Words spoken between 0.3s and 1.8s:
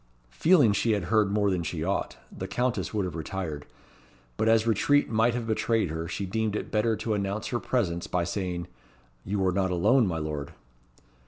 Feeling she had heard more than